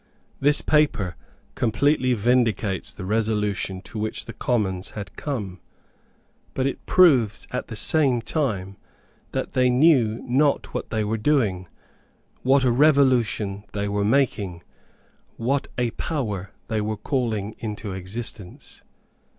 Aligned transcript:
This 0.39 0.61
paper 0.61 1.15
completely 1.53 2.15
vindicates 2.15 2.91
the 2.91 3.05
resolution 3.05 3.81
to 3.81 3.99
which 3.99 4.25
the 4.25 4.33
Commons 4.33 4.93
had 4.97 5.15
come. 5.15 5.59
But 6.55 6.65
it 6.65 6.83
proves 6.87 7.45
at 7.51 7.67
the 7.67 7.75
same 7.75 8.19
time 8.19 8.77
that 9.33 9.53
they 9.53 9.69
knew 9.69 10.19
not 10.27 10.73
what 10.73 10.89
they 10.89 11.03
were 11.03 11.19
doing, 11.19 11.67
what 12.41 12.63
a 12.63 12.71
revolution 12.71 13.63
they 13.73 13.87
were 13.87 14.03
making, 14.03 14.63
what 15.37 15.67
a 15.77 15.91
power 15.91 16.49
they 16.67 16.81
were 16.81 16.97
calling 16.97 17.53
into 17.59 17.93
existence. 17.93 18.81